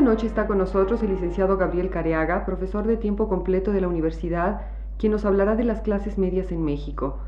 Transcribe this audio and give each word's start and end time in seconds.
Esta 0.00 0.12
noche 0.12 0.26
está 0.26 0.46
con 0.46 0.56
nosotros 0.56 1.02
el 1.02 1.10
licenciado 1.10 1.58
Gabriel 1.58 1.90
Careaga, 1.90 2.46
profesor 2.46 2.86
de 2.86 2.96
tiempo 2.96 3.28
completo 3.28 3.70
de 3.70 3.82
la 3.82 3.88
universidad, 3.88 4.62
quien 4.98 5.12
nos 5.12 5.26
hablará 5.26 5.56
de 5.56 5.64
las 5.64 5.82
clases 5.82 6.16
medias 6.16 6.50
en 6.52 6.64
México. 6.64 7.18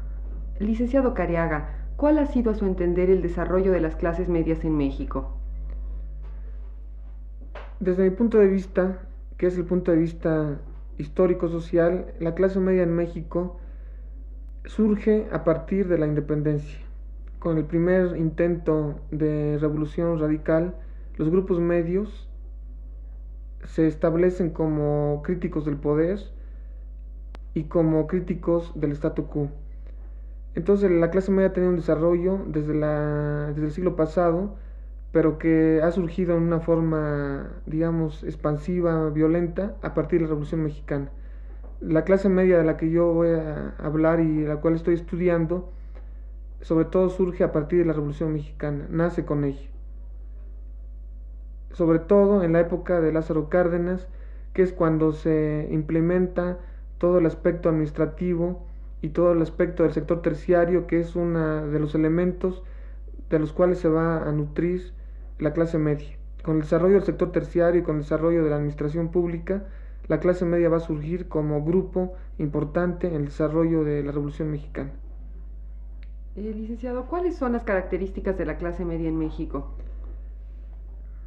Licenciado 0.59 1.13
Careaga, 1.13 1.69
¿cuál 1.97 2.17
ha 2.17 2.25
sido 2.25 2.51
a 2.51 2.55
su 2.55 2.65
entender 2.65 3.11
el 3.11 3.21
desarrollo 3.21 3.73
de 3.73 3.83
las 3.83 3.95
clases 3.95 4.31
medias 4.31 4.65
en 4.65 4.75
México? 4.75 5.37
Desde 7.79 8.05
mi 8.05 8.11
punto 8.17 8.39
de 8.39 8.47
vista, 8.47 9.01
que 9.37 9.49
es 9.49 9.59
el 9.59 9.67
punto 9.67 9.91
de 9.91 9.99
vista 9.99 10.59
histórico-social, 10.97 12.15
la 12.21 12.35
clase 12.35 12.59
media 12.59 12.85
en 12.85 12.95
México 12.95 13.61
surge 14.65 15.29
a 15.31 15.45
partir 15.45 15.89
de 15.89 15.99
la 15.99 16.07
independencia. 16.07 16.79
Con 17.39 17.59
el 17.59 17.67
primer 17.67 18.17
intento 18.17 18.99
de 19.11 19.59
revolución 19.61 20.19
radical, 20.19 20.75
los 21.19 21.29
grupos 21.29 21.61
medios 21.61 22.32
se 23.67 23.87
establecen 23.87 24.51
como 24.51 25.23
críticos 25.25 25.65
del 25.65 25.77
poder 25.77 26.19
y 27.55 27.65
como 27.65 28.07
críticos 28.07 28.73
del 28.75 28.93
statu 28.93 29.27
quo. 29.27 29.51
Entonces 30.55 30.91
la 30.91 31.11
clase 31.11 31.31
media 31.31 31.49
ha 31.49 31.53
tenido 31.53 31.71
un 31.71 31.79
desarrollo 31.79 32.41
desde, 32.47 32.75
la, 32.75 33.49
desde 33.49 33.67
el 33.67 33.73
siglo 33.73 33.97
pasado, 33.97 34.57
pero 35.11 35.39
que 35.39 35.81
ha 35.83 35.91
surgido 35.91 36.37
en 36.37 36.43
una 36.43 36.61
forma, 36.61 37.51
digamos, 37.67 38.23
expansiva, 38.25 39.11
violenta, 39.11 39.77
a 39.83 39.95
partir 39.95 40.19
de 40.19 40.25
la 40.25 40.29
Revolución 40.29 40.63
Mexicana. 40.63 41.11
La 41.81 42.05
clase 42.05 42.29
media 42.29 42.59
de 42.59 42.65
la 42.65 42.77
que 42.77 42.91
yo 42.91 43.13
voy 43.13 43.31
a 43.31 43.75
hablar 43.79 44.21
y 44.21 44.45
la 44.45 44.57
cual 44.57 44.75
estoy 44.75 44.95
estudiando, 44.95 45.73
sobre 46.61 46.85
todo 46.85 47.09
surge 47.09 47.45
a 47.45 47.53
partir 47.53 47.81
de 47.81 47.87
la 47.87 47.93
Revolución 47.93 48.33
Mexicana, 48.33 48.87
nace 48.91 49.25
con 49.25 49.45
ella 49.45 49.72
sobre 51.73 51.99
todo 51.99 52.43
en 52.43 52.53
la 52.53 52.61
época 52.61 53.01
de 53.01 53.13
Lázaro 53.13 53.49
Cárdenas, 53.49 54.09
que 54.55 54.63
es 54.63 54.73
cuando 54.73 55.13
se 55.13 55.69
implementa 55.71 56.59
todo 56.99 57.19
el 57.19 57.27
aspecto 57.27 57.69
administrativo 57.69 58.65
y 59.01 59.09
todo 59.09 59.33
el 59.33 59.43
aspecto 59.43 59.83
del 59.83 59.93
sector 59.93 60.23
terciario, 60.23 60.87
que 60.87 61.01
es 61.01 61.17
uno 61.17 61.67
de 61.67 61.79
los 61.79 61.95
elementos 61.95 62.63
de 63.31 63.39
los 63.39 63.53
cuales 63.53 63.79
se 63.79 63.89
va 63.89 64.29
a 64.29 64.33
nutrir 64.33 64.93
la 65.39 65.53
clase 65.53 65.79
media. 65.79 66.17
Con 66.45 66.57
el 66.57 66.63
desarrollo 66.63 66.95
del 66.95 67.05
sector 67.05 67.33
terciario 67.33 67.81
y 67.81 67.85
con 67.85 67.97
el 67.97 68.03
desarrollo 68.03 68.45
de 68.45 68.51
la 68.51 68.57
administración 68.57 69.11
pública, 69.11 69.65
la 70.09 70.21
clase 70.21 70.45
media 70.45 70.69
va 70.69 70.79
a 70.79 70.81
surgir 70.81 71.29
como 71.29 71.65
grupo 71.65 72.15
importante 72.39 73.07
en 73.09 73.15
el 73.15 73.25
desarrollo 73.27 73.85
de 73.85 74.03
la 74.03 74.13
Revolución 74.13 74.51
Mexicana. 74.51 74.91
Eh, 76.35 76.53
licenciado, 76.55 77.07
¿cuáles 77.07 77.37
son 77.37 77.53
las 77.53 77.63
características 77.63 78.37
de 78.39 78.47
la 78.47 78.57
clase 78.57 78.85
media 78.85 79.09
en 79.09 79.19
México? 79.19 79.75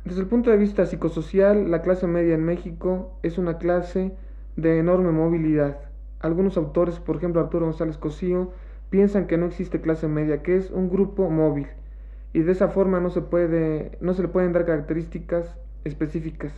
Desde 0.05 0.21
el 0.21 0.27
punto 0.27 0.51
de 0.51 0.57
vista 0.57 0.85
psicosocial, 0.85 1.71
la 1.71 1.81
clase 1.81 2.05
media 2.05 2.35
en 2.35 2.43
México 2.45 3.17
es 3.23 3.39
una 3.39 3.57
clase 3.57 4.15
de 4.55 4.77
enorme 4.77 5.11
movilidad. 5.11 5.79
Algunos 6.19 6.57
autores, 6.57 6.99
por 6.99 7.17
ejemplo 7.17 7.41
Arturo 7.41 7.65
González 7.65 7.97
Cosío, 7.97 8.51
piensan 8.91 9.25
que 9.25 9.37
no 9.37 9.47
existe 9.47 9.81
clase 9.81 10.07
media, 10.07 10.43
que 10.43 10.57
es 10.57 10.69
un 10.69 10.89
grupo 10.89 11.29
móvil 11.31 11.67
y 12.33 12.41
de 12.41 12.51
esa 12.51 12.67
forma 12.67 12.99
no 12.99 13.09
se 13.09 13.21
puede 13.21 13.97
no 14.01 14.13
se 14.13 14.21
le 14.21 14.27
pueden 14.27 14.51
dar 14.51 14.65
características 14.65 15.55
específicas. 15.85 16.53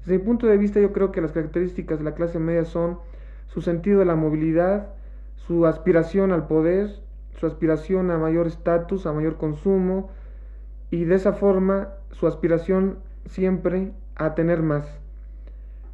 Desde 0.00 0.18
mi 0.18 0.24
punto 0.24 0.46
de 0.46 0.56
vista 0.56 0.80
yo 0.80 0.92
creo 0.92 1.12
que 1.12 1.20
las 1.20 1.32
características 1.32 1.98
de 1.98 2.04
la 2.04 2.14
clase 2.14 2.38
media 2.38 2.64
son 2.64 2.98
su 3.46 3.60
sentido 3.60 4.00
de 4.00 4.06
la 4.06 4.16
movilidad, 4.16 4.88
su 5.36 5.66
aspiración 5.66 6.32
al 6.32 6.46
poder, 6.48 6.96
su 7.38 7.46
aspiración 7.46 8.10
a 8.10 8.18
mayor 8.18 8.46
estatus, 8.46 9.04
a 9.06 9.12
mayor 9.12 9.36
consumo, 9.36 10.10
y 10.90 11.04
de 11.04 11.14
esa 11.14 11.34
forma 11.34 11.90
su 12.12 12.26
aspiración 12.26 12.98
siempre 13.26 13.92
a 14.16 14.34
tener 14.34 14.62
más. 14.62 14.86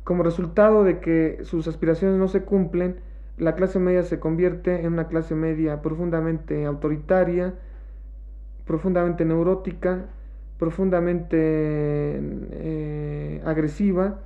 Como 0.04 0.22
resultado 0.22 0.84
de 0.84 1.00
que 1.00 1.38
sus 1.42 1.66
aspiraciones 1.66 2.18
no 2.18 2.28
se 2.28 2.42
cumplen, 2.42 2.96
la 3.38 3.54
clase 3.54 3.78
media 3.78 4.02
se 4.02 4.20
convierte 4.20 4.80
en 4.80 4.92
una 4.92 5.08
clase 5.08 5.34
media 5.34 5.82
profundamente 5.82 6.66
autoritaria, 6.66 7.54
profundamente 8.66 9.24
neurótica, 9.24 10.06
profundamente 10.58 11.38
eh, 11.40 13.42
agresiva 13.44 14.20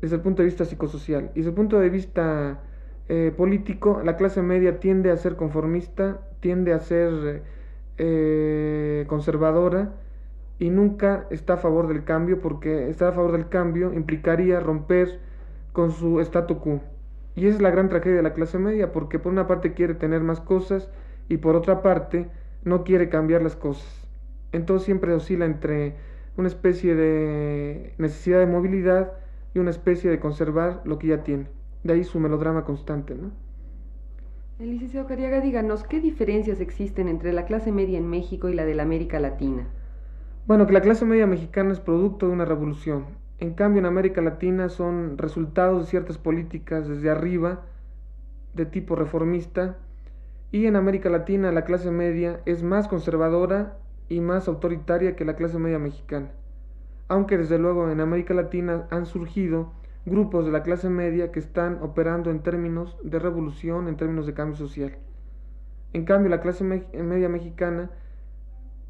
desde 0.00 0.16
el 0.16 0.22
punto 0.22 0.42
de 0.42 0.46
vista 0.46 0.64
psicosocial. 0.64 1.30
Y 1.34 1.38
desde 1.38 1.50
el 1.50 1.54
punto 1.54 1.80
de 1.80 1.88
vista 1.88 2.60
eh, 3.08 3.32
político, 3.36 4.02
la 4.04 4.16
clase 4.16 4.42
media 4.42 4.80
tiende 4.80 5.10
a 5.10 5.16
ser 5.16 5.36
conformista, 5.36 6.20
tiende 6.40 6.74
a 6.74 6.80
ser 6.80 7.42
eh, 7.96 9.04
conservadora 9.06 9.92
y 10.58 10.70
nunca 10.70 11.26
está 11.30 11.54
a 11.54 11.58
favor 11.58 11.88
del 11.88 12.04
cambio 12.04 12.40
porque 12.40 12.88
estar 12.88 13.08
a 13.08 13.12
favor 13.12 13.32
del 13.32 13.48
cambio 13.48 13.92
implicaría 13.92 14.60
romper 14.60 15.20
con 15.72 15.90
su 15.90 16.20
statu 16.20 16.58
quo. 16.58 16.80
Y 17.36 17.46
esa 17.46 17.56
es 17.56 17.62
la 17.62 17.70
gran 17.70 17.88
tragedia 17.88 18.16
de 18.18 18.22
la 18.22 18.34
clase 18.34 18.58
media 18.58 18.92
porque 18.92 19.18
por 19.18 19.32
una 19.32 19.46
parte 19.46 19.74
quiere 19.74 19.94
tener 19.94 20.22
más 20.22 20.40
cosas 20.40 20.88
y 21.28 21.38
por 21.38 21.56
otra 21.56 21.82
parte 21.82 22.28
no 22.64 22.84
quiere 22.84 23.08
cambiar 23.08 23.42
las 23.42 23.56
cosas. 23.56 24.08
Entonces 24.52 24.84
siempre 24.84 25.12
oscila 25.12 25.44
entre 25.44 25.96
una 26.36 26.48
especie 26.48 26.94
de 26.94 27.94
necesidad 27.98 28.38
de 28.38 28.46
movilidad 28.46 29.12
y 29.54 29.58
una 29.58 29.70
especie 29.70 30.10
de 30.10 30.20
conservar 30.20 30.82
lo 30.84 30.98
que 30.98 31.08
ya 31.08 31.22
tiene. 31.24 31.48
De 31.82 31.94
ahí 31.94 32.04
su 32.04 32.20
melodrama 32.20 32.64
constante, 32.64 33.14
¿no? 33.14 33.32
El 34.60 34.70
licenciado 34.70 35.08
Cariaga, 35.08 35.40
díganos, 35.40 35.82
¿qué 35.82 36.00
diferencias 36.00 36.60
existen 36.60 37.08
entre 37.08 37.32
la 37.32 37.44
clase 37.44 37.72
media 37.72 37.98
en 37.98 38.08
México 38.08 38.48
y 38.48 38.54
la 38.54 38.64
de 38.64 38.74
la 38.74 38.84
América 38.84 39.18
Latina? 39.18 39.66
Bueno, 40.46 40.66
que 40.66 40.74
la 40.74 40.82
clase 40.82 41.06
media 41.06 41.26
mexicana 41.26 41.72
es 41.72 41.80
producto 41.80 42.26
de 42.26 42.34
una 42.34 42.44
revolución. 42.44 43.06
En 43.38 43.54
cambio, 43.54 43.80
en 43.80 43.86
América 43.86 44.20
Latina 44.20 44.68
son 44.68 45.16
resultados 45.16 45.80
de 45.80 45.90
ciertas 45.90 46.18
políticas 46.18 46.86
desde 46.86 47.08
arriba, 47.08 47.62
de 48.52 48.66
tipo 48.66 48.94
reformista, 48.94 49.78
y 50.52 50.66
en 50.66 50.76
América 50.76 51.08
Latina 51.08 51.50
la 51.50 51.64
clase 51.64 51.90
media 51.90 52.42
es 52.44 52.62
más 52.62 52.88
conservadora 52.88 53.78
y 54.10 54.20
más 54.20 54.46
autoritaria 54.46 55.16
que 55.16 55.24
la 55.24 55.34
clase 55.34 55.58
media 55.58 55.78
mexicana. 55.78 56.32
Aunque 57.08 57.38
desde 57.38 57.58
luego 57.58 57.90
en 57.90 58.00
América 58.00 58.34
Latina 58.34 58.86
han 58.90 59.06
surgido 59.06 59.72
grupos 60.04 60.44
de 60.44 60.52
la 60.52 60.62
clase 60.62 60.90
media 60.90 61.32
que 61.32 61.38
están 61.38 61.78
operando 61.80 62.30
en 62.30 62.42
términos 62.42 62.98
de 63.02 63.18
revolución, 63.18 63.88
en 63.88 63.96
términos 63.96 64.26
de 64.26 64.34
cambio 64.34 64.56
social. 64.56 64.98
En 65.94 66.04
cambio, 66.04 66.28
la 66.28 66.42
clase 66.42 66.64
media 66.64 67.30
mexicana 67.30 67.90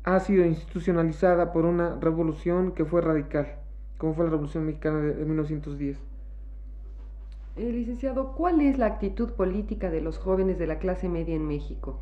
ha 0.04 0.20
sido 0.20 0.44
institucionalizada 0.44 1.52
por 1.52 1.64
una 1.64 1.98
revolución 1.98 2.72
que 2.72 2.84
fue 2.84 3.00
radical, 3.00 3.56
como 3.96 4.12
fue 4.14 4.26
la 4.26 4.32
Revolución 4.32 4.66
Mexicana 4.66 5.00
de, 5.00 5.24
1910. 5.24 5.98
Eh, 7.56 7.72
licenciado, 7.72 8.32
¿cuál 8.34 8.60
es 8.60 8.78
la 8.78 8.86
actitud 8.86 9.30
política 9.30 9.90
de 9.90 10.02
los 10.02 10.18
jóvenes 10.18 10.58
de 10.58 10.66
la 10.66 10.78
clase 10.78 11.08
media 11.08 11.34
en 11.34 11.46
México? 11.46 11.98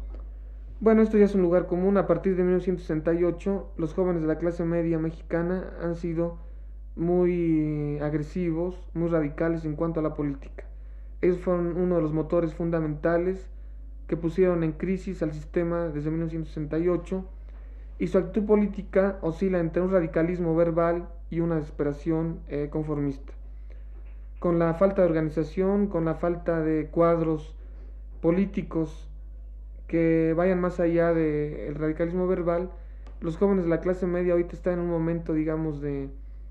Bueno, 0.81 1.03
esto 1.03 1.17
ya 1.17 1.27
es 1.27 1.35
un 1.37 1.43
lugar 1.43 1.67
común. 1.67 1.97
A 1.97 2.09
partir 2.09 2.35
de 2.35 2.43
1968, 2.43 3.75
los 3.77 3.95
jóvenes 3.95 4.23
de 4.23 4.29
la 4.29 4.39
clase 4.39 4.65
media 4.65 4.99
mexicana 4.99 5.73
han 5.81 5.95
sido 5.95 6.39
muy 6.97 7.99
agresivos, 8.01 8.75
muy 8.95 9.09
radicales 9.09 9.65
en 9.65 9.77
cuanto 9.77 10.01
a 10.01 10.03
la 10.03 10.15
política. 10.15 10.65
Ellos 11.21 11.39
fueron 11.39 11.77
uno 11.77 11.97
de 11.97 12.03
los 12.03 12.13
motores 12.13 12.53
fundamentales 12.53 13.47
que 14.09 14.17
pusieron 14.17 14.65
en 14.65 14.73
crisis 14.73 15.23
al 15.23 15.33
sistema 15.33 15.87
desde 15.87 16.11
1968 16.11 17.25
y 18.03 18.09
su 18.09 18.19
actitud 18.19 18.47
política 18.47 19.17
oscila 19.21 19.61
entre 19.61 19.81
un 19.81 19.93
radicalismo 19.93 20.57
verbal 20.57 21.07
y 21.31 21.39
una 21.39 21.55
desesperación 21.55 22.41
eh, 22.49 22.67
conformista. 22.69 23.33
Con 24.41 24.59
la 24.59 24.75
falta 24.75 25.03
de 25.03 25.09
organización, 25.09 25.87
con 25.87 26.05
la 26.05 26.17
falta 26.17 26.59
de 26.59 26.89
cuadros 26.89 27.55
políticos 28.21 29.09
que 29.87 30.35
vayan 30.37 30.61
más 30.61 30.81
allá 30.81 31.15
del 31.15 31.77
radicalismo 31.77 32.27
verbal, 32.27 32.73
los 33.21 33.37
jóvenes 33.37 33.67
de 33.67 33.71
la 33.71 33.81
clase 33.81 34.09
media 34.09 34.33
ahorita 34.33 34.57
están 34.57 34.73
en 34.73 34.81
un 34.81 34.91
momento, 34.91 35.33
digamos, 35.33 35.81
de, 35.81 36.09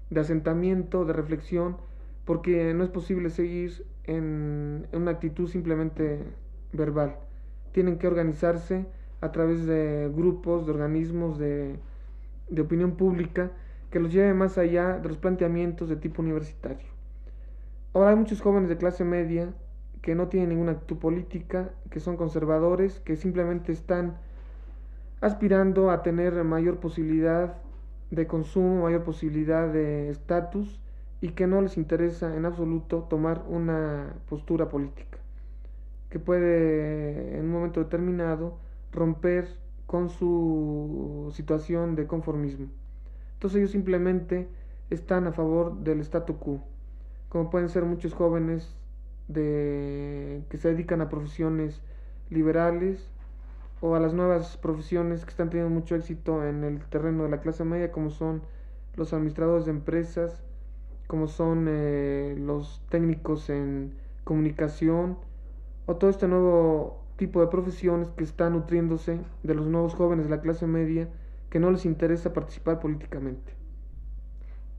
de 0.09 0.19
asentamiento, 0.21 1.03
de 1.03 1.11
reflexión, 1.11 1.75
porque 2.23 2.73
no 2.73 2.85
es 2.85 2.89
posible 2.89 3.29
seguir 3.29 3.85
en, 4.05 4.87
una 4.93 5.11
actitud 5.11 5.49
simplemente 5.49 6.23
verbal. 6.71 7.17
Tienen 7.73 7.97
que 7.97 8.07
organizarse 8.07 8.85
a 9.21 9.31
través 9.31 9.65
de 9.65 10.11
grupos, 10.13 10.65
de 10.65 10.71
organismos, 10.73 11.37
de, 11.37 11.77
de 12.49 12.61
opinión 12.61 12.91
pública 12.97 13.51
que 13.91 13.99
los 13.99 14.11
lleve 14.11 14.33
más 14.33 14.57
allá 14.57 14.97
de 14.97 15.09
los 15.09 15.17
planteamientos 15.17 15.89
de 15.89 15.97
tipo 15.97 16.21
universitario. 16.21 16.87
Ahora 17.93 18.11
hay 18.11 18.15
muchos 18.15 18.41
jóvenes 18.41 18.69
de 18.69 18.77
clase 18.77 19.03
media 19.03 19.53
que 20.01 20.15
no 20.15 20.27
tienen 20.29 20.49
ninguna 20.49 20.71
actitud 20.71 20.97
política, 20.97 21.69
que 21.89 21.99
son 21.99 22.17
conservadores, 22.17 22.99
que 23.01 23.15
simplemente 23.15 23.71
están 23.71 24.17
aspirando 25.19 25.91
a 25.91 26.01
tener 26.01 26.33
mayor 26.43 26.77
posibilidad 26.77 27.57
de 28.09 28.27
consumo, 28.27 28.83
mayor 28.83 29.03
posibilidad 29.03 29.71
de 29.71 30.09
estatus 30.09 30.81
y 31.21 31.29
que 31.29 31.45
no 31.45 31.61
les 31.61 31.77
interesa 31.77 32.35
en 32.35 32.45
absoluto 32.45 33.03
tomar 33.09 33.43
una 33.47 34.15
postura 34.27 34.69
política, 34.69 35.19
que 36.09 36.17
puede 36.17 37.37
en 37.37 37.45
un 37.45 37.51
momento 37.51 37.79
determinado 37.81 38.57
romper 38.91 39.47
con 39.85 40.09
su 40.09 41.31
situación 41.33 41.95
de 41.95 42.07
conformismo. 42.07 42.67
Entonces 43.33 43.57
ellos 43.57 43.71
simplemente 43.71 44.47
están 44.89 45.27
a 45.27 45.31
favor 45.31 45.79
del 45.79 46.01
statu 46.01 46.37
quo, 46.37 46.61
como 47.29 47.49
pueden 47.49 47.69
ser 47.69 47.83
muchos 47.83 48.13
jóvenes 48.13 48.75
que 49.33 50.57
se 50.57 50.69
dedican 50.69 51.01
a 51.01 51.09
profesiones 51.09 51.81
liberales 52.29 53.09
o 53.79 53.95
a 53.95 53.99
las 53.99 54.13
nuevas 54.13 54.57
profesiones 54.57 55.23
que 55.23 55.31
están 55.31 55.49
teniendo 55.49 55.73
mucho 55.73 55.95
éxito 55.95 56.45
en 56.45 56.63
el 56.63 56.79
terreno 56.85 57.23
de 57.23 57.29
la 57.29 57.41
clase 57.41 57.63
media, 57.63 57.91
como 57.91 58.09
son 58.09 58.41
los 58.95 59.13
administradores 59.13 59.65
de 59.65 59.71
empresas, 59.71 60.43
como 61.07 61.27
son 61.27 61.65
eh, 61.67 62.35
los 62.37 62.81
técnicos 62.89 63.49
en 63.49 63.93
comunicación, 64.23 65.17
o 65.87 65.95
todo 65.95 66.09
este 66.09 66.27
nuevo 66.27 67.00
tipo 67.21 67.39
de 67.39 67.45
profesiones 67.49 68.09
que 68.17 68.23
están 68.23 68.53
nutriéndose 68.53 69.19
de 69.43 69.53
los 69.53 69.67
nuevos 69.67 69.93
jóvenes 69.93 70.25
de 70.25 70.31
la 70.31 70.41
clase 70.41 70.65
media 70.65 71.07
que 71.51 71.59
no 71.59 71.69
les 71.69 71.85
interesa 71.85 72.33
participar 72.33 72.79
políticamente. 72.79 73.53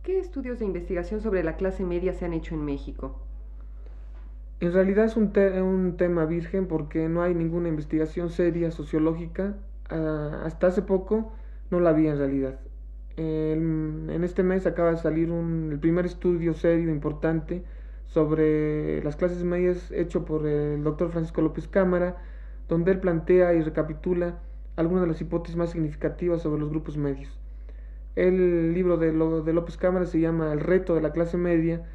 ¿Qué 0.03 0.19
estudios 0.19 0.59
de 0.59 0.65
investigación 0.65 1.21
sobre 1.21 1.45
la 1.45 1.55
clase 1.55 1.85
media 1.85 2.13
se 2.15 2.25
han 2.25 2.33
hecho 2.33 2.57
en 2.57 2.65
México? 2.65 3.21
En 4.59 4.73
realidad 4.73 5.05
es 5.05 5.17
un, 5.17 5.31
un 5.39 5.97
tema 5.97 6.25
virgen 6.25 6.67
porque 6.67 7.09
no 7.09 7.23
hay 7.23 7.33
ninguna 7.33 7.69
investigación 7.69 8.29
seria 8.29 8.73
sociológica. 8.73 9.55
Ah, 9.89 10.43
hasta 10.45 10.67
hace 10.67 10.83
poco 10.83 11.31
no 11.71 11.79
la 11.79 11.91
había 11.91 12.11
en 12.11 12.19
realidad. 12.19 12.59
en 13.17 14.25
este 14.25 14.43
mes 14.43 14.67
acaba 14.67 14.91
de 14.91 14.97
salir 14.97 15.31
un, 15.31 15.69
el 15.71 15.79
primer 15.79 16.07
estudio 16.07 16.55
serio 16.55 16.91
importante 16.91 17.63
sobre 18.13 19.03
las 19.03 19.17
clases 19.17 19.43
medias 19.43 19.91
hecho 19.91 20.25
por 20.27 20.47
el 20.47 20.85
doctor 20.85 21.11
Francisco 21.11 21.41
López 21.41 21.67
Cámara, 21.67 22.19
donde 22.69 22.93
él 22.93 23.01
plantea 23.01 23.55
y 23.55 23.63
recapitula 23.63 24.39
algunas 24.77 25.03
de 25.03 25.09
las 25.09 25.21
hipótesis 25.21 25.57
más 25.57 25.71
significativas 25.71 26.43
sobre 26.43 26.61
los 26.61 26.69
grupos 26.69 26.99
medios. 26.99 27.39
El 28.15 28.75
libro 28.75 28.99
de, 28.99 29.13
de 29.13 29.53
López 29.55 29.79
Cámara 29.79 30.05
se 30.05 30.21
llama 30.21 30.53
El 30.53 30.61
reto 30.61 30.95
de 30.95 31.01
la 31.01 31.13
clase 31.13 31.39
media 31.39 31.87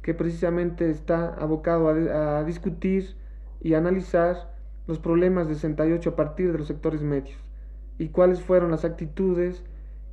que 0.00 0.14
precisamente 0.14 0.88
está 0.88 1.34
abocado 1.34 1.88
a, 1.88 2.42
discutir 2.44 3.14
y 3.60 3.74
analizar 3.74 4.54
los 4.86 4.98
problemas 4.98 5.48
de 5.48 5.56
68 5.56 6.10
a 6.10 6.16
partir 6.16 6.52
de 6.52 6.58
los 6.58 6.68
sectores 6.68 7.02
medios 7.02 7.36
y 7.98 8.08
cuáles 8.08 8.40
fueron 8.40 8.70
las 8.70 8.84
actitudes 8.84 9.62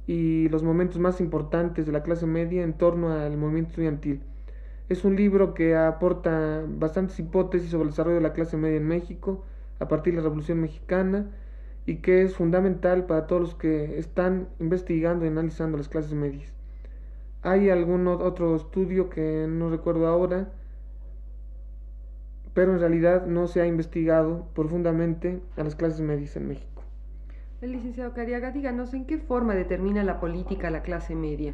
y 0.07 0.50
los 0.50 0.63
momentos 0.63 1.00
más 1.00 1.21
importantes 1.21 1.86
de 1.86 1.92
la 1.94 2.04
clase 2.04 2.25
media 2.25 2.63
en 2.63 2.74
torno 2.74 3.13
al 3.13 3.38
movimiento 3.38 3.69
estudiantil. 3.69 4.24
Es 4.89 5.06
un 5.06 5.15
libro 5.15 5.53
que 5.53 5.75
aporta 5.75 6.63
bastantes 6.68 7.18
hipótesis 7.19 7.69
sobre 7.69 7.83
el 7.83 7.89
desarrollo 7.91 8.18
de 8.18 8.21
la 8.21 8.33
clase 8.33 8.57
media 8.57 8.77
en 8.77 8.88
México 8.88 9.44
a 9.80 9.88
partir 9.88 10.13
de 10.13 10.18
la 10.18 10.24
Revolución 10.24 10.59
Mexicana 10.59 11.31
y 11.85 11.97
que 11.97 12.24
es 12.24 12.35
fundamental 12.35 13.06
para 13.06 13.27
todos 13.27 13.41
los 13.41 13.56
que 13.56 13.97
están 13.97 14.47
investigando 14.59 15.25
y 15.25 15.30
analizando 15.30 15.77
las 15.77 15.89
clases 15.89 16.13
medias. 16.13 16.53
Hay 17.41 17.69
algún 17.69 18.07
otro 18.07 18.56
estudio 18.56 19.09
que 19.09 19.47
no 19.50 19.69
recuerdo 19.69 20.07
ahora, 20.07 20.50
pero 22.53 22.74
en 22.74 22.80
realidad 22.80 23.25
no 23.25 23.47
se 23.47 23.62
ha 23.62 23.68
investigado 23.68 24.47
profundamente 24.53 25.41
a 25.57 25.63
las 25.63 25.75
clases 25.75 26.01
medias 26.01 26.35
en 26.38 26.47
México. 26.47 26.83
El 27.62 27.71
licenciado 27.71 28.13
Cariaga, 28.13 28.51
díganos 28.51 28.94
en 28.94 29.06
qué 29.06 29.18
forma 29.18 29.56
determina 29.56 30.03
la 30.03 30.19
política 30.19 30.69
la 30.69 30.83
clase 30.83 31.15
media. 31.15 31.53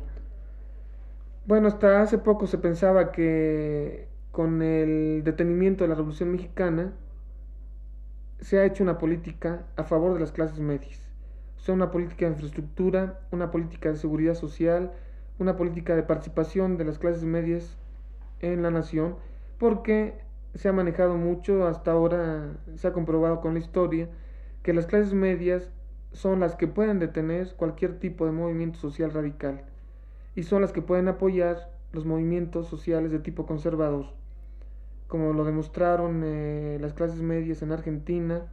Bueno, 1.49 1.67
hasta 1.67 2.03
hace 2.03 2.19
poco 2.19 2.45
se 2.45 2.59
pensaba 2.59 3.11
que 3.11 4.07
con 4.31 4.61
el 4.61 5.23
detenimiento 5.23 5.83
de 5.83 5.87
la 5.87 5.95
Revolución 5.95 6.31
Mexicana 6.31 6.93
se 8.39 8.59
ha 8.59 8.65
hecho 8.65 8.83
una 8.83 8.99
política 8.99 9.65
a 9.75 9.83
favor 9.83 10.13
de 10.13 10.19
las 10.19 10.31
clases 10.31 10.59
medias. 10.59 11.01
O 11.57 11.61
sea, 11.61 11.73
una 11.73 11.89
política 11.89 12.27
de 12.27 12.33
infraestructura, 12.33 13.21
una 13.31 13.49
política 13.49 13.89
de 13.89 13.95
seguridad 13.95 14.35
social, 14.35 14.91
una 15.39 15.57
política 15.57 15.95
de 15.95 16.03
participación 16.03 16.77
de 16.77 16.85
las 16.85 16.99
clases 16.99 17.23
medias 17.23 17.79
en 18.41 18.61
la 18.61 18.69
nación, 18.69 19.15
porque 19.57 20.21
se 20.53 20.69
ha 20.69 20.71
manejado 20.71 21.15
mucho, 21.15 21.65
hasta 21.65 21.93
ahora 21.93 22.59
se 22.75 22.87
ha 22.87 22.93
comprobado 22.93 23.41
con 23.41 23.55
la 23.55 23.59
historia, 23.59 24.07
que 24.61 24.71
las 24.71 24.85
clases 24.85 25.15
medias 25.15 25.71
son 26.11 26.41
las 26.41 26.53
que 26.55 26.67
pueden 26.67 26.99
detener 26.99 27.55
cualquier 27.55 27.97
tipo 27.97 28.27
de 28.27 28.33
movimiento 28.33 28.77
social 28.77 29.11
radical 29.11 29.63
y 30.39 30.43
son 30.43 30.61
las 30.61 30.71
que 30.71 30.81
pueden 30.81 31.09
apoyar 31.09 31.69
los 31.91 32.05
movimientos 32.05 32.69
sociales 32.69 33.11
de 33.11 33.19
tipo 33.19 33.45
conservador, 33.45 34.05
como 35.09 35.33
lo 35.33 35.43
demostraron 35.43 36.21
eh, 36.23 36.77
las 36.79 36.93
clases 36.93 37.21
medias 37.21 37.61
en 37.61 37.73
Argentina, 37.73 38.47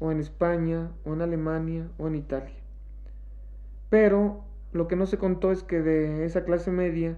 o 0.00 0.12
en 0.12 0.20
España, 0.20 0.92
o 1.02 1.14
en 1.14 1.22
Alemania, 1.22 1.88
o 1.96 2.08
en 2.08 2.16
Italia. 2.16 2.58
Pero 3.88 4.44
lo 4.74 4.86
que 4.86 4.96
no 4.96 5.06
se 5.06 5.16
contó 5.16 5.50
es 5.50 5.62
que 5.62 5.80
de 5.80 6.26
esa 6.26 6.44
clase 6.44 6.70
media 6.70 7.16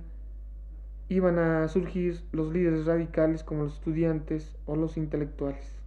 iban 1.08 1.41
a 1.41 1.67
surgir 1.67 2.23
los 2.31 2.53
líderes 2.53 2.87
radicales 2.87 3.43
como 3.43 3.64
los 3.64 3.75
estudiantes 3.75 4.56
o 4.67 4.76
los 4.76 4.97
intelectuales. 4.99 5.81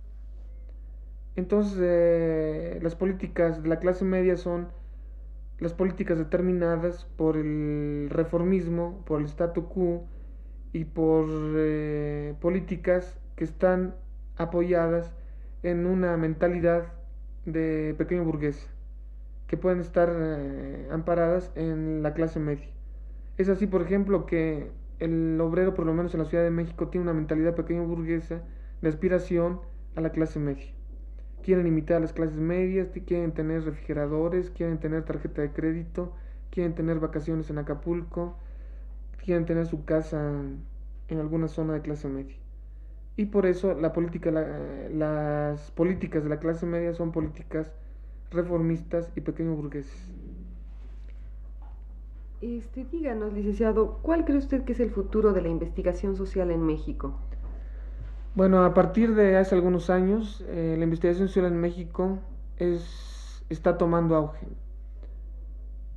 Entonces, 1.38 1.80
eh, 1.82 2.80
las 2.82 2.96
políticas 2.96 3.64
de 3.64 3.70
la 3.70 3.80
clase 3.80 4.04
media 4.04 4.36
son 4.36 4.68
las 5.60 5.74
políticas 5.74 6.18
determinadas 6.18 7.06
por 7.18 7.38
el 7.38 8.08
reformismo, 8.10 9.04
por 9.06 9.20
el 9.20 9.28
statu 9.28 9.68
quo 9.68 10.06
y 10.72 10.86
por 10.86 11.26
eh, 11.56 12.36
políticas 12.40 13.20
que 13.36 13.44
están 13.44 13.96
apoyadas 14.38 15.12
en 15.64 15.86
una 15.86 16.16
mentalidad 16.18 16.94
de 17.46 17.96
pequeño 17.98 18.24
burgués 18.24 18.70
que 19.48 19.58
pueden 19.58 19.80
estar 19.80 20.10
eh, 20.16 20.88
amparadas 20.92 21.52
en 21.56 22.04
la 22.04 22.14
clase 22.14 22.40
media. 22.40 22.68
Es 23.38 23.50
así, 23.50 23.68
por 23.68 23.82
ejemplo, 23.82 24.26
que 24.26 24.72
el 25.00 25.40
obrero, 25.42 25.74
por 25.74 25.86
lo 25.86 25.94
menos 25.94 26.14
en 26.14 26.20
la 26.20 26.26
Ciudad 26.26 26.44
de 26.44 26.52
México, 26.52 26.90
tiene 26.90 27.04
una 27.04 27.14
mentalidad 27.14 27.56
pequeño 27.56 27.86
burguesa 27.86 28.44
de 28.82 28.90
aspiración 28.90 29.62
a 29.96 30.02
la 30.02 30.12
clase 30.12 30.40
media. 30.40 30.79
Quieren 31.44 31.68
imitar 31.68 31.98
a 31.98 32.00
las 32.02 32.14
clases 32.14 32.38
medias, 32.38 32.90
quieren 33.06 33.32
tener 33.32 33.64
refrigeradores, 33.64 34.50
quieren 34.52 34.80
tener 34.80 35.04
tarjeta 35.04 35.42
de 35.42 35.52
crédito, 35.52 36.14
quieren 36.52 36.76
tener 36.76 37.00
vacaciones 37.00 37.50
en 37.50 37.58
Acapulco, 37.58 38.36
quieren 39.24 39.46
tener 39.46 39.66
su 39.66 39.86
casa 39.86 40.32
en 41.08 41.20
alguna 41.20 41.48
zona 41.48 41.74
de 41.74 41.82
clase 41.82 42.08
media. 42.08 42.36
Y 43.16 43.26
por 43.26 43.46
eso 43.46 43.74
la 43.74 43.92
política, 43.92 44.32
las 44.32 45.72
políticas 45.72 46.24
de 46.24 46.30
la 46.30 46.40
clase 46.40 46.66
media 46.66 46.94
son 46.94 47.12
políticas 47.12 47.74
reformistas 48.32 49.12
y 49.16 49.22
pequeños 49.22 49.58
burgueses. 49.58 50.12
Este, 52.42 52.86
díganos, 52.86 53.34
licenciado, 53.34 54.00
¿cuál 54.02 54.24
cree 54.24 54.38
usted 54.38 54.64
que 54.64 54.72
es 54.72 54.80
el 54.80 54.92
futuro 54.92 55.34
de 55.34 55.42
la 55.42 55.50
investigación 55.50 56.16
social 56.16 56.52
en 56.52 56.66
México? 56.66 57.20
Bueno, 58.36 58.64
a 58.64 58.74
partir 58.74 59.16
de 59.16 59.38
hace 59.38 59.56
algunos 59.56 59.90
años, 59.90 60.44
eh, 60.48 60.76
la 60.78 60.84
investigación 60.84 61.28
social 61.28 61.46
en 61.46 61.60
México 61.60 62.20
es, 62.58 63.44
está 63.50 63.78
tomando 63.78 64.16
auge, 64.16 64.48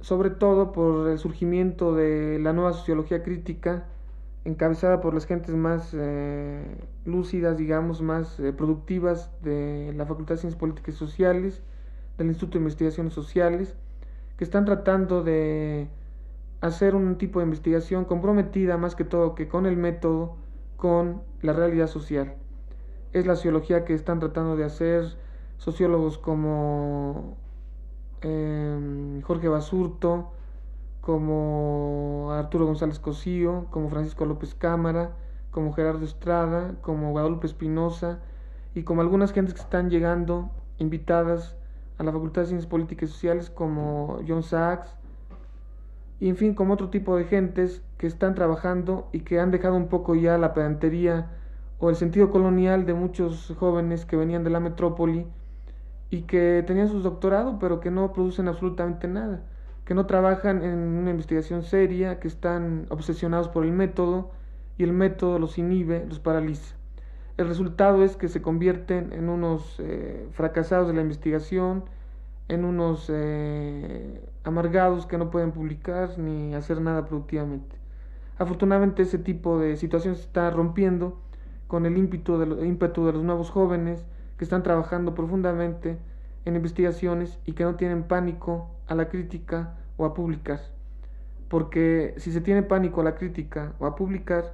sobre 0.00 0.30
todo 0.30 0.72
por 0.72 1.08
el 1.08 1.18
surgimiento 1.18 1.94
de 1.94 2.38
la 2.40 2.52
nueva 2.52 2.72
sociología 2.72 3.22
crítica, 3.22 3.86
encabezada 4.44 5.00
por 5.00 5.14
las 5.14 5.26
gentes 5.26 5.54
más 5.54 5.90
eh, 5.94 6.64
lúcidas, 7.04 7.58
digamos, 7.58 8.00
más 8.02 8.40
eh, 8.40 8.52
productivas 8.52 9.30
de 9.42 9.92
la 9.94 10.06
Facultad 10.06 10.34
de 10.34 10.40
Ciencias 10.40 10.58
Políticas 10.58 10.94
y 10.94 10.98
Sociales, 10.98 11.62
del 12.18 12.28
Instituto 12.28 12.54
de 12.54 12.62
Investigaciones 12.64 13.12
Sociales, 13.12 13.76
que 14.38 14.44
están 14.44 14.64
tratando 14.64 15.22
de 15.22 15.88
hacer 16.62 16.94
un 16.94 17.18
tipo 17.18 17.40
de 17.40 17.44
investigación 17.44 18.04
comprometida 18.04 18.78
más 18.78 18.94
que 18.96 19.04
todo 19.04 19.34
que 19.34 19.48
con 19.48 19.66
el 19.66 19.76
método, 19.76 20.36
con 20.82 21.22
la 21.42 21.52
realidad 21.52 21.86
social. 21.86 22.34
Es 23.12 23.24
la 23.24 23.36
sociología 23.36 23.84
que 23.84 23.94
están 23.94 24.18
tratando 24.18 24.56
de 24.56 24.64
hacer 24.64 25.16
sociólogos 25.56 26.18
como 26.18 27.36
em, 28.20 29.22
Jorge 29.22 29.46
Basurto, 29.46 30.32
como 31.00 32.32
Arturo 32.32 32.66
González 32.66 32.98
Cosío, 32.98 33.66
como 33.70 33.90
Francisco 33.90 34.24
López 34.24 34.56
Cámara, 34.56 35.12
como 35.52 35.72
Gerardo 35.72 36.04
Estrada, 36.04 36.74
como 36.80 37.12
Guadalupe 37.12 37.46
Espinosa 37.46 38.18
y 38.74 38.82
como 38.82 39.02
algunas 39.02 39.30
gentes 39.30 39.54
que 39.54 39.60
están 39.60 39.88
llegando 39.88 40.50
invitadas 40.78 41.54
a 41.96 42.02
la 42.02 42.10
Facultad 42.10 42.42
de 42.42 42.48
Ciencias 42.48 42.68
Políticas 42.68 43.10
y 43.10 43.12
Sociales 43.12 43.50
como 43.50 44.18
John 44.26 44.42
Sachs, 44.42 44.96
y 46.22 46.28
en 46.28 46.36
fin, 46.36 46.54
como 46.54 46.74
otro 46.74 46.88
tipo 46.88 47.16
de 47.16 47.24
gentes 47.24 47.82
que 47.98 48.06
están 48.06 48.36
trabajando 48.36 49.08
y 49.10 49.22
que 49.22 49.40
han 49.40 49.50
dejado 49.50 49.74
un 49.74 49.88
poco 49.88 50.14
ya 50.14 50.38
la 50.38 50.54
pedantería 50.54 51.32
o 51.80 51.90
el 51.90 51.96
sentido 51.96 52.30
colonial 52.30 52.86
de 52.86 52.94
muchos 52.94 53.52
jóvenes 53.58 54.04
que 54.04 54.14
venían 54.14 54.44
de 54.44 54.50
la 54.50 54.60
metrópoli 54.60 55.26
y 56.10 56.22
que 56.22 56.62
tenían 56.64 56.86
sus 56.86 57.02
doctorados 57.02 57.56
pero 57.58 57.80
que 57.80 57.90
no 57.90 58.12
producen 58.12 58.46
absolutamente 58.46 59.08
nada, 59.08 59.42
que 59.84 59.94
no 59.94 60.06
trabajan 60.06 60.62
en 60.62 60.78
una 60.78 61.10
investigación 61.10 61.64
seria, 61.64 62.20
que 62.20 62.28
están 62.28 62.86
obsesionados 62.90 63.48
por 63.48 63.64
el 63.64 63.72
método 63.72 64.30
y 64.78 64.84
el 64.84 64.92
método 64.92 65.40
los 65.40 65.58
inhibe, 65.58 66.06
los 66.08 66.20
paraliza. 66.20 66.76
El 67.36 67.48
resultado 67.48 68.04
es 68.04 68.16
que 68.16 68.28
se 68.28 68.42
convierten 68.42 69.12
en 69.12 69.28
unos 69.28 69.74
eh, 69.80 70.28
fracasados 70.30 70.86
de 70.86 70.94
la 70.94 71.00
investigación, 71.00 71.82
en 72.48 72.64
unos 72.64 73.10
eh, 73.12 74.20
amargados 74.44 75.06
que 75.06 75.18
no 75.18 75.30
pueden 75.30 75.52
publicar 75.52 76.18
ni 76.18 76.54
hacer 76.54 76.80
nada 76.80 77.06
productivamente. 77.06 77.76
Afortunadamente 78.38 79.02
ese 79.02 79.18
tipo 79.18 79.58
de 79.58 79.76
situación 79.76 80.16
se 80.16 80.22
está 80.22 80.50
rompiendo 80.50 81.18
con 81.68 81.86
el 81.86 81.96
ímpetu 81.96 82.38
de, 82.38 82.66
ímpetu 82.66 83.06
de 83.06 83.12
los 83.12 83.22
nuevos 83.22 83.50
jóvenes 83.50 84.04
que 84.36 84.44
están 84.44 84.62
trabajando 84.62 85.14
profundamente 85.14 85.98
en 86.44 86.56
investigaciones 86.56 87.38
y 87.46 87.52
que 87.52 87.64
no 87.64 87.76
tienen 87.76 88.02
pánico 88.02 88.68
a 88.88 88.94
la 88.94 89.08
crítica 89.08 89.74
o 89.96 90.04
a 90.04 90.14
publicar. 90.14 90.60
Porque 91.48 92.14
si 92.16 92.32
se 92.32 92.40
tiene 92.40 92.62
pánico 92.62 93.00
a 93.00 93.04
la 93.04 93.14
crítica 93.14 93.74
o 93.78 93.86
a 93.86 93.94
publicar, 93.94 94.52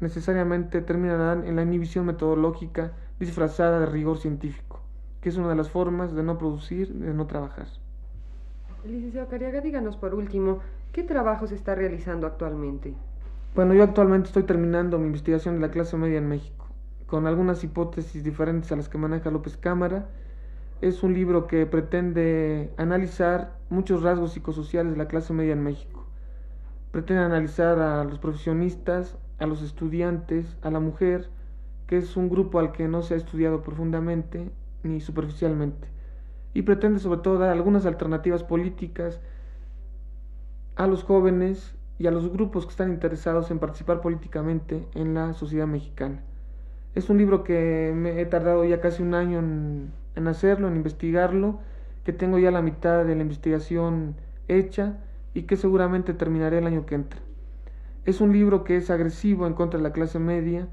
necesariamente 0.00 0.80
terminarán 0.80 1.44
en 1.44 1.56
la 1.56 1.62
inhibición 1.62 2.06
metodológica 2.06 2.92
disfrazada 3.18 3.80
de 3.80 3.86
rigor 3.86 4.18
científico, 4.18 4.80
que 5.20 5.28
es 5.28 5.36
una 5.36 5.48
de 5.48 5.56
las 5.56 5.70
formas 5.70 6.14
de 6.14 6.22
no 6.22 6.38
producir, 6.38 6.92
de 6.92 7.12
no 7.12 7.26
trabajar. 7.26 7.66
Licenciado 8.84 9.28
Cariaga, 9.28 9.60
díganos 9.60 9.96
por 9.96 10.14
último, 10.14 10.60
¿qué 10.92 11.02
trabajo 11.02 11.46
se 11.46 11.56
está 11.56 11.74
realizando 11.74 12.26
actualmente? 12.26 12.94
Bueno, 13.54 13.74
yo 13.74 13.82
actualmente 13.82 14.28
estoy 14.28 14.44
terminando 14.44 14.98
mi 14.98 15.06
investigación 15.06 15.56
de 15.56 15.60
la 15.62 15.70
clase 15.70 15.96
media 15.96 16.18
en 16.18 16.28
México, 16.28 16.66
con 17.06 17.26
algunas 17.26 17.64
hipótesis 17.64 18.22
diferentes 18.22 18.70
a 18.70 18.76
las 18.76 18.88
que 18.88 18.98
maneja 18.98 19.30
López 19.30 19.56
Cámara. 19.56 20.08
Es 20.80 21.02
un 21.02 21.12
libro 21.12 21.48
que 21.48 21.66
pretende 21.66 22.72
analizar 22.76 23.56
muchos 23.68 24.02
rasgos 24.02 24.32
psicosociales 24.32 24.92
de 24.92 24.98
la 24.98 25.08
clase 25.08 25.32
media 25.32 25.54
en 25.54 25.64
México. 25.64 26.06
Pretende 26.92 27.24
analizar 27.24 27.80
a 27.80 28.04
los 28.04 28.20
profesionistas, 28.20 29.18
a 29.40 29.46
los 29.46 29.62
estudiantes, 29.62 30.56
a 30.62 30.70
la 30.70 30.78
mujer, 30.78 31.28
que 31.88 31.96
es 31.96 32.16
un 32.16 32.28
grupo 32.28 32.60
al 32.60 32.70
que 32.70 32.86
no 32.86 33.02
se 33.02 33.14
ha 33.14 33.16
estudiado 33.16 33.62
profundamente 33.62 34.52
ni 34.82 35.00
superficialmente, 35.00 35.88
y 36.54 36.62
pretende 36.62 37.00
sobre 37.00 37.20
todo 37.20 37.38
dar 37.38 37.50
algunas 37.50 37.86
alternativas 37.86 38.42
políticas 38.44 39.20
a 40.76 40.86
los 40.86 41.02
jóvenes 41.02 41.74
y 41.98 42.06
a 42.06 42.10
los 42.10 42.32
grupos 42.32 42.64
que 42.64 42.70
están 42.70 42.90
interesados 42.90 43.50
en 43.50 43.58
participar 43.58 44.00
políticamente 44.00 44.86
en 44.94 45.14
la 45.14 45.32
sociedad 45.32 45.66
mexicana. 45.66 46.22
Es 46.94 47.10
un 47.10 47.18
libro 47.18 47.44
que 47.44 47.92
me 47.94 48.20
he 48.20 48.26
tardado 48.26 48.64
ya 48.64 48.80
casi 48.80 49.02
un 49.02 49.14
año 49.14 49.38
en, 49.38 50.28
hacerlo, 50.28 50.68
en 50.68 50.76
investigarlo, 50.76 51.60
que 52.04 52.12
tengo 52.12 52.38
ya 52.38 52.50
la 52.50 52.62
mitad 52.62 53.04
de 53.04 53.14
la 53.14 53.22
investigación 53.22 54.14
hecha 54.46 54.98
y 55.34 55.42
que 55.42 55.56
seguramente 55.56 56.14
terminaré 56.14 56.58
el 56.58 56.66
año 56.66 56.86
que 56.86 56.94
entra. 56.94 57.20
Es 58.04 58.20
un 58.20 58.32
libro 58.32 58.64
que 58.64 58.76
es 58.76 58.90
agresivo 58.90 59.46
en 59.46 59.52
contra 59.52 59.78
de 59.78 59.82
la 59.82 59.92
clase 59.92 60.18
media, 60.18 60.68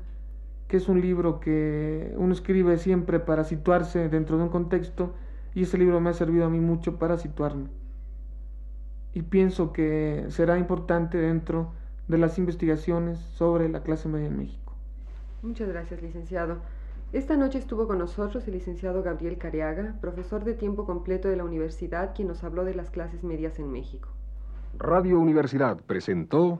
que 0.67 0.77
es 0.77 0.89
un 0.89 1.01
libro 1.01 1.39
que 1.39 2.13
uno 2.17 2.33
escribe 2.33 2.77
siempre 2.77 3.19
para 3.19 3.43
situarse 3.43 4.09
dentro 4.09 4.37
de 4.37 4.43
un 4.43 4.49
contexto 4.49 5.13
y 5.53 5.63
ese 5.63 5.77
libro 5.77 5.99
me 6.01 6.09
ha 6.09 6.13
servido 6.13 6.45
a 6.45 6.49
mí 6.49 6.59
mucho 6.59 6.97
para 6.97 7.17
situarme. 7.17 7.69
Y 9.13 9.21
pienso 9.21 9.71
que 9.71 10.25
será 10.29 10.57
importante 10.57 11.17
dentro 11.17 11.71
de 12.07 12.17
las 12.17 12.37
investigaciones 12.37 13.19
sobre 13.19 13.69
la 13.69 13.81
clase 13.81 14.09
media 14.09 14.27
en 14.27 14.37
México. 14.37 14.73
Muchas 15.41 15.69
gracias, 15.69 16.01
licenciado. 16.01 16.57
Esta 17.13 17.37
noche 17.37 17.59
estuvo 17.59 17.87
con 17.87 17.99
nosotros 17.99 18.45
el 18.47 18.55
licenciado 18.55 19.01
Gabriel 19.03 19.37
Cariaga, 19.37 19.95
profesor 20.01 20.43
de 20.43 20.53
tiempo 20.53 20.85
completo 20.85 21.29
de 21.29 21.37
la 21.37 21.45
universidad, 21.45 22.13
quien 22.13 22.27
nos 22.27 22.43
habló 22.43 22.65
de 22.65 22.75
las 22.75 22.89
clases 22.89 23.23
medias 23.23 23.57
en 23.59 23.71
México. 23.71 24.09
Radio 24.77 25.19
Universidad 25.19 25.79
presentó 25.87 26.59